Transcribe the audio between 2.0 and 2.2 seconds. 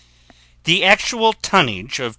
T.